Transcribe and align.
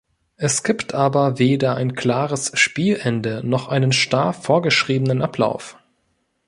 Es 0.35 0.63
gibt 0.63 0.95
aber 0.95 1.37
weder 1.37 1.75
ein 1.75 1.93
klares 1.93 2.49
Spielende 2.55 3.45
noch 3.47 3.67
einen 3.67 3.91
starr 3.91 4.33
vorgeschriebenen 4.33 5.21
Ablauf. 5.21 5.77